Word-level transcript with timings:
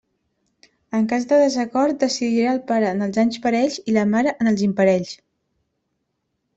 En 0.99 1.03
cas 1.11 1.27
de 1.31 1.39
desacord, 1.41 1.99
decidirà 2.05 2.55
el 2.55 2.63
pare 2.73 2.89
en 2.95 3.05
els 3.09 3.21
anys 3.27 3.41
parells 3.47 3.81
i 3.93 3.97
la 4.01 4.09
mare 4.17 4.37
en 4.39 4.53
els 4.55 4.69
imparells. 4.73 5.17